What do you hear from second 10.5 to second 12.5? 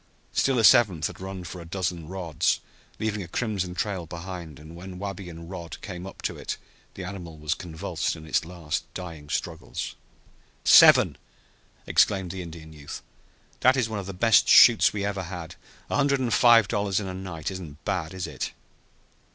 "Seven!" exclaimed the